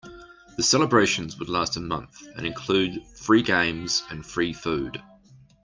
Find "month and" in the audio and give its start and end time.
1.79-2.43